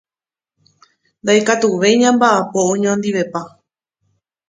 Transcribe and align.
Ndaikatuvéi 1.23 1.95
ñambaʼapo 2.01 2.59
oñondivepa. 2.71 3.41